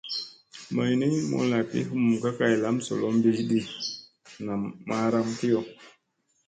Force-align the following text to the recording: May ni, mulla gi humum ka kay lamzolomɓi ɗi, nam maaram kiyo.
May 0.73 0.91
ni, 0.99 1.09
mulla 1.29 1.59
gi 1.69 1.81
humum 1.89 2.17
ka 2.23 2.29
kay 2.37 2.53
lamzolomɓi 2.63 3.29
ɗi, 3.49 3.59
nam 4.45 4.61
maaram 4.87 5.27
kiyo. 5.39 5.59